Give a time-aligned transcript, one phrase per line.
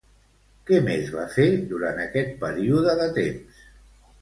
[0.69, 3.65] Què més va fer durant aquest període de temps?